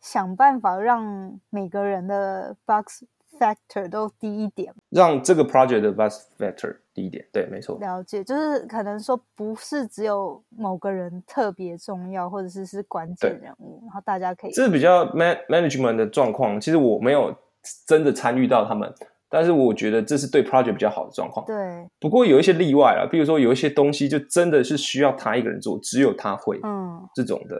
[0.00, 3.04] 想办法让每个人的 box。
[3.40, 7.78] factor 都低一点，让这个 project 的 box factor 低一点，对，没错。
[7.80, 14.52] 了解，就是可能说不是只有某个人特别重要，或者是是关键人物，然后大家可以。
[14.52, 16.60] 这是比较 man management 的状况。
[16.60, 17.34] 其实我没有
[17.86, 18.94] 真的参与到他们，
[19.32, 21.46] 但是我觉得这是对 project 比较好的状况。
[21.46, 21.88] 对。
[21.98, 27.58] 不过有一些例外啊，比如说有一些东西就真的是需要他一个人做，只有他会，嗯，这种的，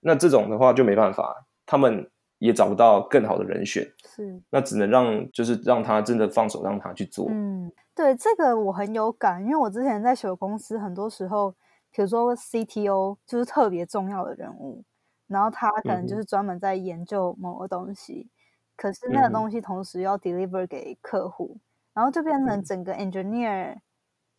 [0.00, 1.34] 那这种的话就没办法，
[1.66, 2.08] 他们。
[2.40, 7.26] 也找不到更好的人选，是那只能让就是让他真的放手让他去做。
[7.28, 11.50] 嗯，对，这个我很有感，因为我之前在小公司，很多时候，
[11.92, 14.82] 比如说 CTO 就是特别重要的人物，
[15.26, 18.30] 然后他可能就是专门在研究某个东西，
[18.80, 21.58] 可是那个东西同时要 deliver 给客户，
[21.92, 23.76] 然后就变成整个 engineer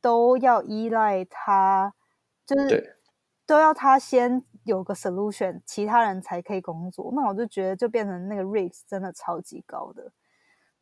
[0.01, 1.93] 都要依赖他，
[2.45, 2.97] 就是
[3.45, 4.43] 都要他先。
[4.63, 10.12] 有个 solution，其他人才可以工作，那我就觉得就变成那个 risk 真的超级高的。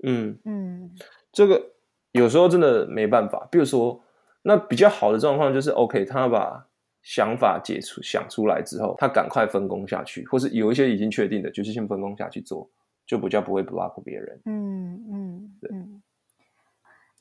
[0.03, 0.91] 嗯嗯，
[1.31, 1.75] 这个
[2.11, 3.47] 有时候真的没办法。
[3.49, 4.03] 比如说，
[4.41, 6.67] 那比较好的状况就是，OK，他把
[7.01, 12.69] 想法解出想出来之后，他赶快分工下去，或是有一些已经确定的，就是先分工下去做，
[13.09, 14.39] 就比较不会 block 别人。
[14.45, 15.71] 嗯嗯，对。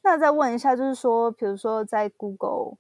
[0.05, 2.77] 那再问一下，就是说，比如说在 Google，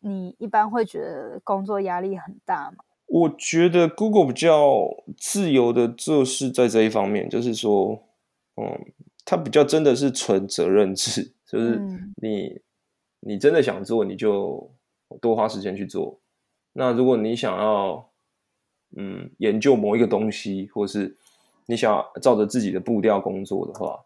[0.00, 2.78] 你一般会觉得工作压力很大吗？
[3.08, 4.88] 我觉得 Google 比较
[5.18, 8.02] 自由的做事在这一方面，就是说，
[8.56, 8.90] 嗯，
[9.26, 11.78] 它比较真的是纯责任制，就是
[12.22, 12.62] 你
[13.20, 14.70] 你真的想做，你就
[15.20, 16.18] 多花时间去做。
[16.72, 18.10] 那如果你想要，
[18.96, 21.18] 嗯，研究某一个东西，或是
[21.66, 24.04] 你想照着自己的步调工作的话，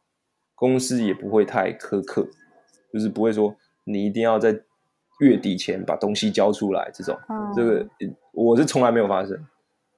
[0.55, 2.27] 公司也不会太苛刻，
[2.93, 4.61] 就是不会说你一定要在。
[5.21, 7.15] 月底前把东西交出来，这种，
[7.55, 7.87] 这个
[8.33, 9.37] 我是从来没有发生。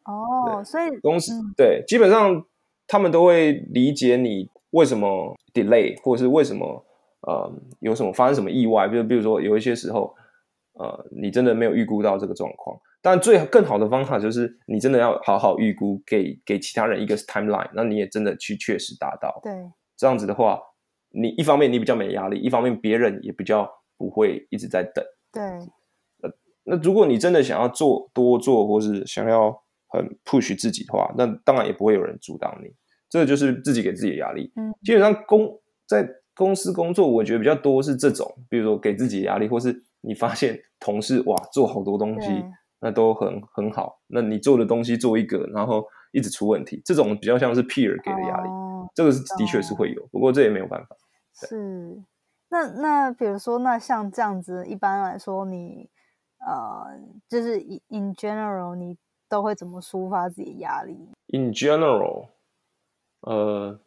[0.02, 2.44] 哦，所以公司对基本上
[2.88, 6.84] 他们都会理解你为什么 delay，或者是为什么
[7.20, 10.12] 呃有什么发生什么意外，比如比如说有一些时候
[10.72, 19.38] 呃你真的没有预估到这个状况，但最更好的方法就是你真的要好好预估，给给其他人一个 timeline，那你也真的去确实达到。
[19.42, 19.52] 对，
[19.98, 20.58] 这样子的话，
[21.10, 23.70] 你一方面你比较没压力，一方面别人也比较。
[23.98, 25.04] 不会一直在等。
[25.32, 25.40] 对，
[26.22, 32.68] 呃，那如果你真的想要做多做，或是想要很 push 自己的话，那当然也不会有人阻挡你。
[33.08, 34.50] 这个就是自己给自己的压力。
[34.56, 35.48] 嗯，基本上公
[35.86, 42.28] 在公司工作，我觉得比较多是这种，比如说给自己压力，或是你发现同事哇做好多东西，
[42.82, 44.00] 那都很很好。
[44.08, 50.96] 那你做的东西做一个，然后一直出问题，这种比较像是 peer 给的压力，哦这个是的确是会有，不过这也没有办法。
[51.32, 52.02] 是，
[52.48, 55.88] 那那比如说，那像这样子，一般来说你，
[56.44, 62.26] 呃，就是 in general，你都会怎么抒发自己的压力？In general，
[63.20, 63.78] 呃，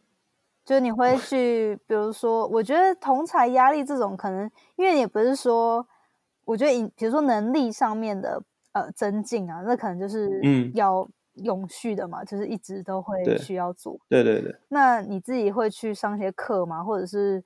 [0.64, 5.86] 就你会去，比如说，我觉得同才压力这种，可能因为也不是说，
[6.46, 8.42] 我觉得以比如说能力上面的
[8.76, 13.98] 呃增进啊，那可能就是嗯要永续的嘛，就是一直都会需要做。
[14.10, 16.84] 对对对，那你自己会去上一些课吗？
[16.84, 17.42] 或者是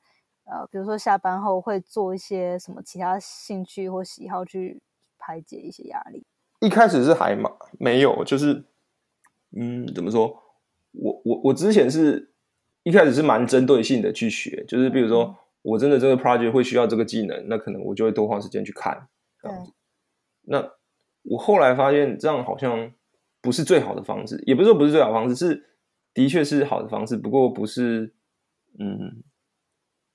[0.46, 4.82] 呃，比如说下班后会做一些什么其他兴趣或喜好去
[5.20, 6.26] 排解一些压力？
[6.62, 8.64] 一开始是还嘛没有，就是
[9.52, 10.42] 嗯，怎么说？
[10.94, 12.32] 我我我之前是
[12.82, 19.08] 一开始是蛮针对性的去学，就是比如嗯说我真的这个 project 会需要这个技能，那可能我就会多花时间去看。
[19.42, 19.72] 这样子。
[20.42, 20.72] 那
[21.24, 22.92] 我后来发现这样好像
[23.42, 25.66] 不是最好的方式，也不是说不是最好的方式，是
[26.14, 28.14] 的确是好的方式，不过不是
[28.80, 29.24] 嗯，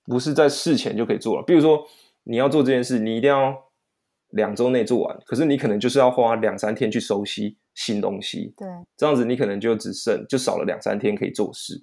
[0.04, 1.42] 不是在事前就可以做了。
[1.44, 1.86] 比如说
[2.24, 3.56] 你要做这件事，你一定要
[4.30, 11.82] 两周内做完，可是你可能就是要花两三天去熟悉新东西，对这样子你可能就只剩就少了两三天可以做事。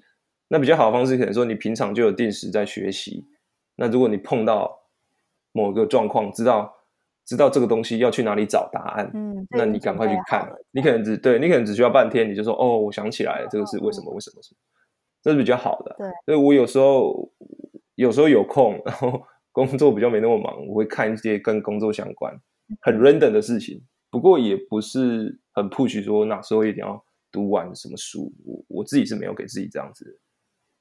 [0.49, 3.25] 那比较好的方式，可能说你平常就有定时在学习。
[3.75, 4.81] 那如果你碰到
[5.53, 6.75] 某个状况，知道
[7.25, 10.51] 知道这个东西要去哪里找答案，嗯，那你赶快去看。
[10.71, 14.11] 你可能只对你可能只需要半天，你就说哦，我想起来了，这个是为什么？
[14.13, 14.37] 为什么？
[14.37, 14.57] 为什么？
[15.21, 15.95] 这是比较好的。
[15.97, 17.31] 对，所以我有时候
[17.95, 22.35] 有时候有空，然后工作比较没那么忙，我会看一些跟工作相关
[22.81, 23.81] 很 random 的事情。
[24.09, 30.19] 不过也不是很 push 说哪时候一定要读完什么书，我我自己是没有给自己这样子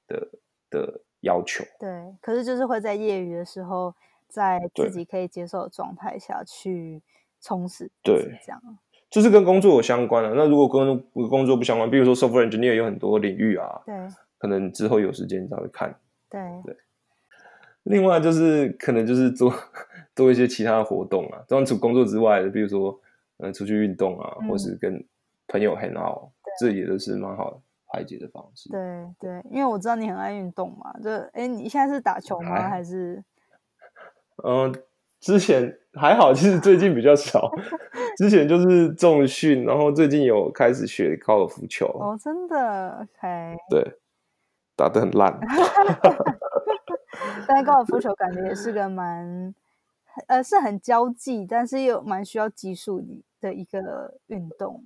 [0.08, 0.28] 的
[0.70, 1.62] 的要求。
[1.78, 1.88] 对，
[2.20, 3.94] 可是就是会在业余的时候，
[4.30, 7.02] 在自己可以接受的状态下去
[7.40, 8.62] 充实自对己，这样。
[9.10, 10.32] 就是跟工作有相关的。
[10.34, 13.94] 那如果跟工作不相关，比如说 software engineer 有很多领域啊，对
[14.38, 15.98] 可能之后有时间才会看。
[16.28, 16.76] 对对
[17.82, 19.52] 另外就是可能就是做
[20.14, 23.00] 做一些其他的活动啊，当然除工作之外的，比如说
[23.38, 25.04] 呃出去运动啊，嗯或是跟
[25.48, 28.68] 朋友 hang out，这也都是蛮好的排解的方式。
[28.68, 28.78] 对
[29.18, 32.50] 对，因为我知道你很爱运动嘛，就哎，你现在是打球吗？
[32.50, 33.24] 还还是
[34.44, 34.74] 嗯、
[35.20, 37.50] 之前还好，其实最近比较少。
[38.16, 43.56] 之前就是重训，然后最近有开始学高尔夫球，哦，真的，OK。
[43.70, 43.98] 对，
[44.76, 45.38] 打得很烂。
[47.46, 49.54] 但是高尔夫球感觉也是个蛮，
[50.26, 53.02] 呃，是很交际，但是又蛮需要技术
[53.40, 54.82] 的一个运动。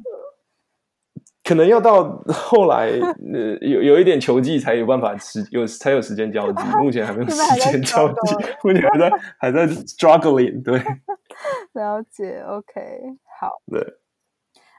[1.44, 10.82] 可能要到后来，呃，有有一点球技才有办法时有才有时间交际， 目前还没有时间交际 目前还在还在 struggling，对
[11.74, 13.60] 了解，OK，好。
[13.70, 13.98] 对，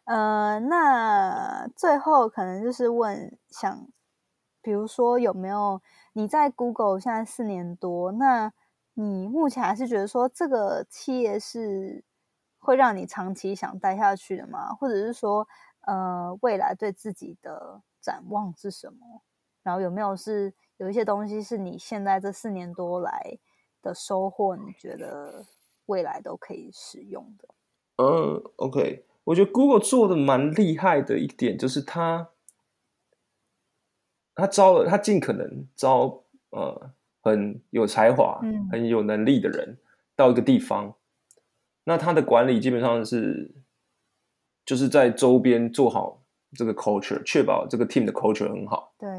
[0.06, 3.88] 呃，那最后可能就是问，想，
[4.64, 5.80] 比如说有没有
[6.14, 8.52] 你在 Google 现在四年多，那
[8.96, 12.04] 你目前还是觉得说这个企业是
[12.58, 14.70] 会让你长期想待下去的吗？
[14.80, 15.48] 或者是说，
[15.86, 19.22] 呃，未来对自己的展望是什么？
[19.64, 23.38] 然后有没有是有一些东西是你现在这四年多来
[23.82, 25.46] 的收获，你觉得
[25.88, 27.48] 未来都可以使用的？
[27.98, 32.30] 嗯，OK，我觉得 Google 做的蛮厉害的一点就是它，
[34.36, 39.78] 它招了，它尽可能招呃很有才华、嗯很有能力的人
[40.16, 40.96] 到一个地方，
[41.86, 43.56] 那它的管理基本上是
[44.66, 46.22] 就是在周边做好
[46.54, 49.10] 这个 culture，确保这个 team 的 culture 很好，对，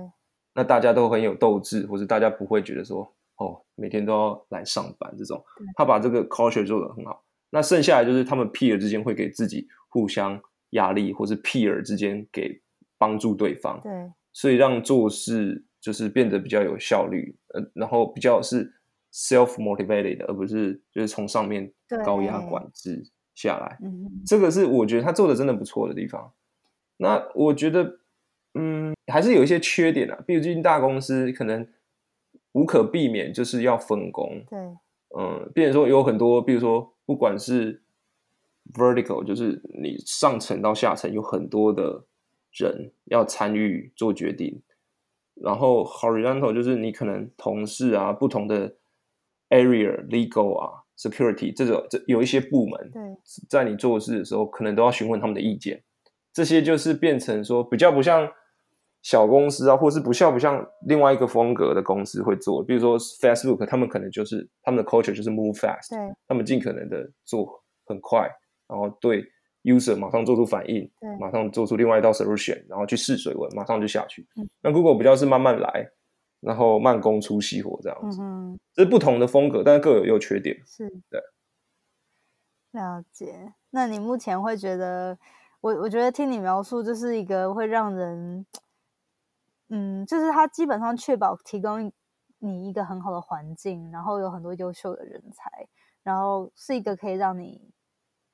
[0.54, 5.44] 那大家都很有斗志，或者大家不会觉得说哦每天都要来上班这种，
[5.76, 7.22] 他把这个 culture 做得很好。
[7.50, 10.38] 那剩下来就是他们 peer 之间会给自己互相
[10.70, 12.60] 压力，或是 peer 之间给
[12.98, 13.92] 帮助对方，对，
[14.32, 18.72] 所以让做事就是变得比较有效率，呃，然后比较是
[19.12, 21.72] self motivated，而不是就是从上面
[22.04, 23.06] 高压管制
[23.36, 23.78] 下来。
[23.80, 26.32] 嗯，这个是我觉得他做的真的不错的地方。
[26.96, 28.00] 那我觉得，
[28.54, 31.68] 嗯，还是有一些缺点啊，毕竟大公司可能
[32.52, 34.58] 无可避免就是要分工，对，
[35.16, 37.82] 嗯，变成说有很多，比如说不管是
[38.72, 42.06] vertical，就是你上层到下层有很多的
[42.50, 44.62] 人要参与做决定，
[45.34, 48.76] 然后 horizontal 就是你可能同事啊，不同的
[49.50, 53.02] area legal 啊 security 这种这有一些部门，对，
[53.48, 55.82] 在你做事的时候，可能都要询问他们的意见。
[56.32, 58.28] 这些就是变成说比较不像
[59.02, 62.62] 小公司啊，或是不像不像另外一个风格的公司会做。
[62.62, 67.46] 比如说 Facebook，他们可能就是他们的 culture 就是 move fast，对，他们尽可能的做
[67.86, 68.28] 很快，
[68.68, 69.24] 然后对
[69.62, 74.46] user 马上做出反应对，马上做出另外一道 solution，然后去试水温，马上就下去嗯。
[74.60, 75.88] 那 Google 比较是慢慢来，
[76.40, 80.56] 然后慢工出细活这样子，嗯，这是不同的风格，但是各有优缺点。
[80.64, 81.20] 是，对，
[82.72, 83.54] 了解。
[83.70, 85.18] 那你目前会觉得，
[85.60, 88.46] 我我觉得听你描述，就是一个会让人，
[89.68, 91.90] 嗯，就是他基本上确保提供
[92.38, 95.68] 你一个很好的环境，然后有很多优秀的人才，
[96.02, 97.72] 然后是一个可以让你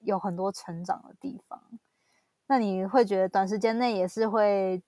[0.01, 1.63] 有很多成长的地方。
[2.49, 4.83] 那你会觉得短时间内也是会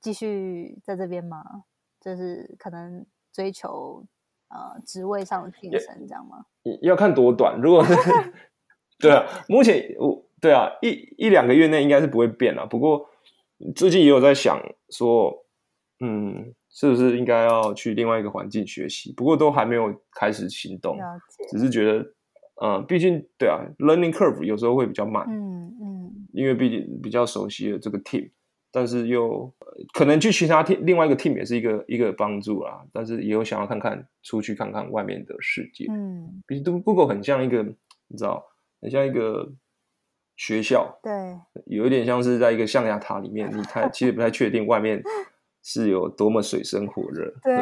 [0.00, 1.64] 继续在这边吗？
[2.08, 4.02] 就是可能追求
[4.48, 6.44] 呃职位上的晋升，这样吗？
[6.80, 7.60] 要看多短。
[7.60, 7.94] 如果是
[8.98, 12.66] 对啊，目前我对啊，一一两个月内应该是不会变了。
[12.66, 13.06] 不过
[13.76, 14.58] 最近也有在想
[14.90, 15.44] 说，
[16.00, 19.12] 嗯，是不是应该要去另外一个环境学习？
[19.12, 20.96] 不过都还没有开始行动。
[21.50, 22.12] 只是觉得，
[22.62, 28.30] 嗯，毕竟对啊，learning curve 有时候会比较慢，嗯嗯，因为毕竟比较熟悉的这个 team，
[28.70, 32.84] 但是又、呃可能去其他 team 另外一个 team 也是一个一个帮助啦。
[32.92, 35.86] 但是也有想要看看出去看看外面的世界。
[35.88, 38.44] 嗯，毕竟 Google 很像一个，你知道，
[38.80, 39.52] 很像一个
[40.36, 41.12] 学校，对，
[41.66, 45.00] 有一点像是在一个象牙塔里面，你太其实不太确定外面
[45.62, 47.32] 是有多么水深火热。
[47.42, 47.54] 对，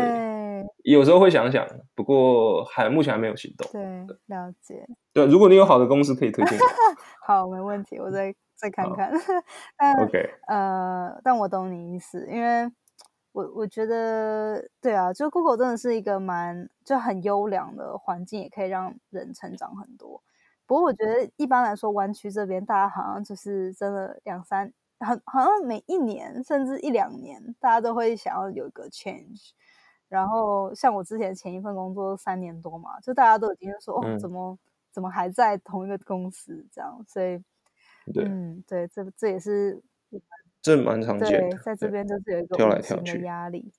[0.84, 3.68] 有时候会想想，不过还目前还没有行动。
[3.72, 4.86] 对，了解。
[5.12, 6.58] 对，如果你有好的公司可以推荐
[7.26, 9.12] 好，没问题，我再 再看看。
[9.76, 12.70] 但，OK，呃，但我懂你意思，因为
[13.32, 20.22] 我我觉得，对啊，就 Google 真的是一个蛮就很优良的环境，也可以让人成长很多。
[20.66, 29.50] 不过我觉得一般来说，湾区这边大家好像就是真的两三，很好像每一年甚至一两年，大家都会想要有一个 change。
[30.08, 34.58] 然后像我之前前一份工作三年多嘛，就大家都已经说，怎么
[34.92, 36.66] 怎么还在同一个公司？
[36.70, 37.42] 这样，所以
[38.12, 39.82] 对，嗯，对，这这也是
[40.62, 43.72] 这蛮常见对的，，对在这边就是有一个跳来跳去的压力。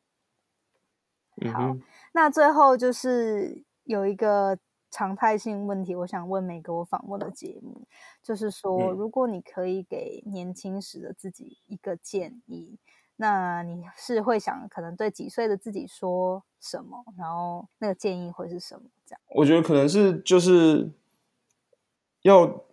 [1.53, 1.81] 好嗯，
[2.13, 4.57] 那最后就是有一个
[4.89, 7.87] 常态性问题，我想问每个我访问的节目，
[8.23, 8.91] 就是说，嗯。
[8.91, 12.79] 如果你可以给年轻时的自己一个建议，
[13.17, 17.03] 那你是会想可能对几岁的自己说什么？
[17.17, 18.83] 然后那个建议会是什么？
[19.05, 20.89] 这样，我觉得可能是就是
[22.21, 22.63] 要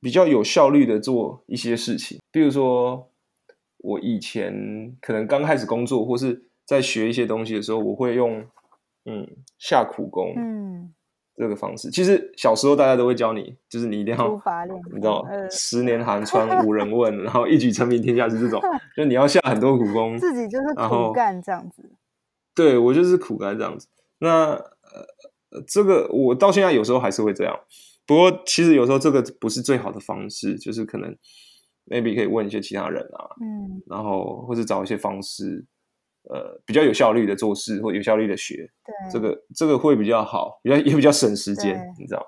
[0.00, 3.08] 比较有效率的做一些事情，比如说
[3.78, 8.46] 我以前可能刚开始工作或是在学一些东西的时候，我会用
[9.04, 9.26] 嗯
[9.58, 10.94] 下苦功嗯，
[11.38, 11.90] 这个方式。
[11.90, 14.28] 其实小时候大家都会教你，就是你一定要
[14.92, 18.60] 你知道十年寒窗无人问， 然后一举成名天下知这种，
[18.96, 21.90] 就你要下很多苦功，自己就是苦干这样子。
[22.54, 23.86] 对我就是苦干这样子。
[24.18, 27.56] 那呃，这个我到现在有时候还是会这样。
[28.04, 31.14] 不过其实有时候这个不是最好的方式，就是可能
[31.86, 35.64] maybe 可以问一些其他人啊，嗯，然后或者找一些方式，
[36.28, 42.26] 呃，比较有效率的做事或有效率的学，对，这个这个会比较好，比较也比较省时间，你知道？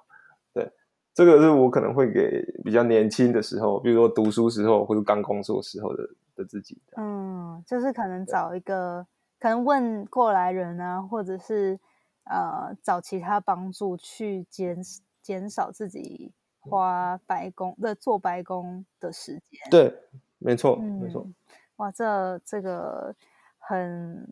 [0.55, 0.73] 对，
[1.13, 6.81] 这个是我可能会给比较年轻的时候，比如说读书时候或者刚工作时候的的自己。
[6.97, 9.07] 嗯，就是可能找一个，
[9.39, 11.79] 可能问过来人啊，或者是
[12.25, 14.79] 呃找其他帮助去减
[15.21, 19.61] 减少自己花白工的做白工的时间。
[19.71, 19.95] 对，
[20.39, 21.23] 没错，没错。
[21.27, 21.35] 嗯，
[21.77, 23.15] 哇，这这个
[23.61, 24.27] 很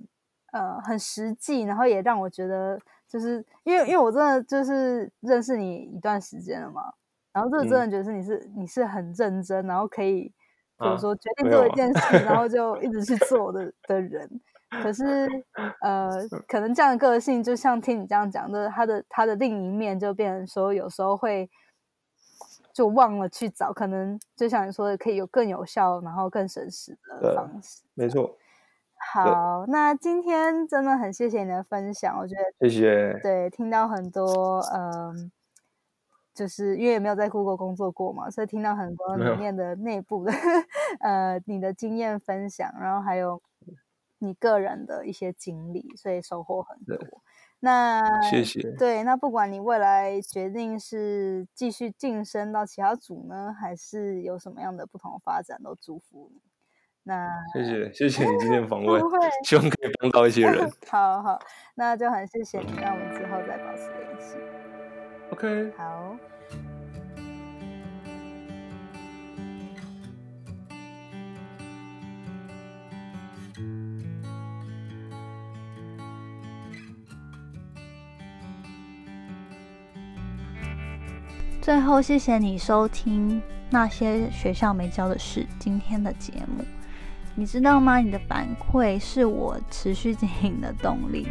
[0.53, 6.83] 呃很实际，然后也让我觉得，就是因为因为我真的就是认识你一段时间了嘛，
[7.33, 10.33] 然后这个真的嗯觉得是你是、你是很认真，然后可以
[10.79, 14.41] 比如啊说决定做一件事，然后就一直去 做的的人。
[14.83, 15.27] 可是，
[15.81, 16.11] 呃，
[16.47, 21.49] 可能这样的个性，就像听你这样讲的，他的他的另一面就变成说，有时候会
[22.75, 27.81] 就忘了去找，可能就像你说的，可以有更有效，然后更省时的方式。
[27.95, 28.37] 没错，
[29.01, 33.19] 好，那今天真的很谢谢你的分享，我觉得谢谢。
[33.23, 35.31] 对，听到很多，嗯，
[36.35, 40.33] 就是因为也没有在 Google 工作过嘛，所以听到很多里面的内部的，
[41.01, 43.41] 呃，你的经验分享，然后还有
[44.19, 46.99] 你个人的一些经历，所以收获很多。
[47.61, 48.61] 那谢谢。
[48.77, 56.41] 对，那不管你未来决定是继续晋升到其他组呢，还是有什么样的不同的发展，都祝福你。
[57.09, 59.03] 那谢谢，谢谢你今天访问
[59.43, 60.71] 希望可以帮到一些人。
[60.91, 61.41] 好好，
[61.75, 64.37] 那就很谢谢你，那我们之后再保持联系。
[65.31, 66.15] OK，好。
[81.63, 83.41] 最后，谢谢你收听
[83.71, 86.63] 那些学校没教的事今天的节目。
[87.39, 87.99] 你知道吗？
[87.99, 91.29] 你的反馈是我持续经营的动力。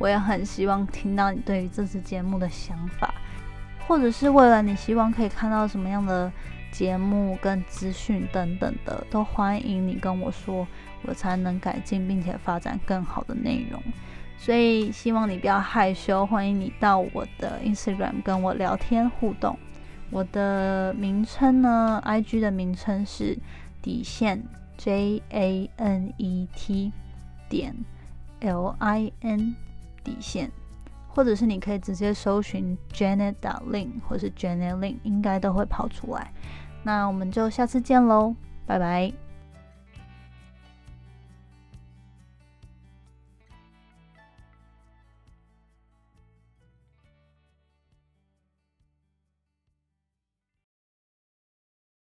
[0.00, 3.14] 我也很希望听到你对于这次节目的想法，
[3.86, 6.30] 或者是为了你希望可以看到什么样的
[6.72, 10.66] 节目跟资讯等等的，都欢迎你跟我说，
[11.04, 13.80] 我才能改进并且发展更好的内容。
[14.36, 19.56] 所以希望你不要害羞，欢迎你到我的 Instagram 跟我聊天互动。
[20.10, 23.38] 我的名称呢，IG 的名称是
[23.80, 24.42] 底线。
[24.76, 26.92] J A N E T
[27.48, 27.74] 点
[28.40, 29.54] L I N
[30.02, 30.50] 底线，
[31.08, 36.32] 或者是你可以直接搜寻 Janet Lin 或是 Janet Lin，应该都会跑出来。
[36.82, 38.34] 那我们就下次见喽，
[38.66, 39.23] 拜拜。